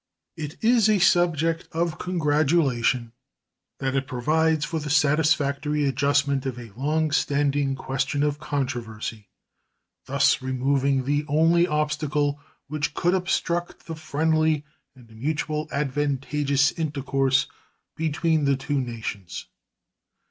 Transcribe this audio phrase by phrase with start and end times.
[0.35, 3.11] It is a subject of congratulation
[3.77, 9.27] that it provides for the satisfactory adjustment of a long standing question of controversy,
[10.07, 17.45] thus removing the only obstacle which could obstruct the friendly and mutually advantageous intercourse
[17.95, 19.45] between the two nations.